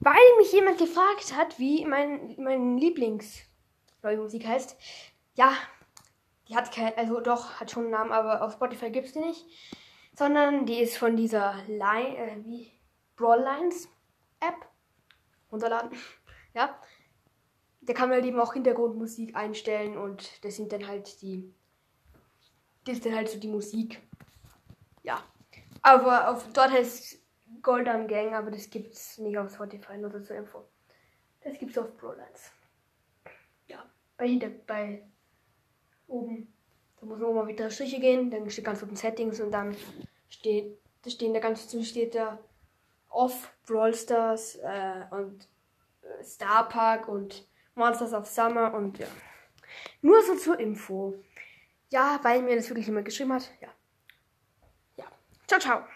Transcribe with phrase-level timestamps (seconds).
[0.00, 3.40] weil mich jemand gefragt hat, wie mein, mein Lieblings
[4.02, 4.76] neue Musik heißt.
[5.34, 5.52] Ja,
[6.48, 9.20] die hat kein, also doch, hat schon einen Namen, aber auf Spotify gibt es die
[9.20, 9.46] nicht.
[10.14, 12.72] Sondern die ist von dieser Line, äh, wie
[13.16, 13.88] Brawl Lines
[14.40, 14.68] App
[15.50, 15.90] runterladen.
[16.54, 16.80] Ja.
[17.82, 21.52] Da kann man halt eben auch Hintergrundmusik einstellen und das sind dann halt die.
[22.86, 24.00] Das ist dann halt so die Musik.
[25.02, 25.22] Ja.
[25.82, 27.20] Aber auf dort heißt
[27.66, 30.62] Golden Gang, aber das gibt's nicht auf Spotify, nur zur Info.
[31.42, 32.52] Das gibt's auf Brolines.
[33.66, 33.84] Ja.
[34.16, 35.02] Bei hinter, bei
[36.06, 36.54] oben.
[37.00, 39.76] Da muss man oben auf wieder Striche gehen, dann steht ganz oben Settings und dann
[40.28, 42.38] steht, da stehen da ganz zu steht da
[43.08, 45.48] Off Brawl Stars äh, und
[46.02, 49.08] äh, Star Park und Monsters of Summer und ja.
[50.02, 51.16] Nur so zur Info.
[51.90, 53.50] Ja, weil mir das wirklich jemand geschrieben hat.
[53.60, 53.70] Ja.
[54.98, 55.06] Ja.
[55.48, 55.86] Ciao, ciao.